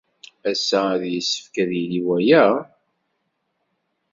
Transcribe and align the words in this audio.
Ass-a 0.51 0.81
ay 0.95 1.03
yessefk 1.13 1.55
ad 1.63 1.67
d-yili 1.71 2.01
waya? 2.05 2.45